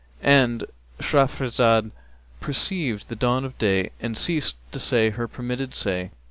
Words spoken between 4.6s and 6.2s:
to say her permitted say.